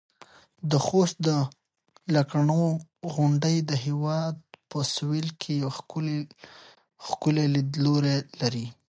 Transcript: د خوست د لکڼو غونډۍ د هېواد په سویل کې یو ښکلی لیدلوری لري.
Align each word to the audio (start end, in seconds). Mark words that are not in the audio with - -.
د 0.69 0.71
خوست 0.85 1.17
د 1.27 1.29
لکڼو 2.15 2.63
غونډۍ 3.13 3.57
د 3.69 3.71
هېواد 3.85 4.35
په 4.69 4.79
سویل 4.95 5.27
کې 5.41 5.51
یو 5.63 5.69
ښکلی 7.07 7.45
لیدلوری 7.55 8.17
لري. 8.41 8.65